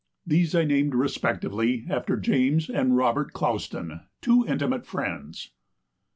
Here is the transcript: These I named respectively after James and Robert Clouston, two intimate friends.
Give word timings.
These 0.25 0.55
I 0.55 0.63
named 0.63 0.95
respectively 0.95 1.85
after 1.87 2.17
James 2.17 2.71
and 2.71 2.97
Robert 2.97 3.33
Clouston, 3.33 4.01
two 4.19 4.43
intimate 4.47 4.87
friends. 4.87 5.51